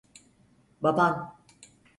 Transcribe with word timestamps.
Baban. 0.81 1.15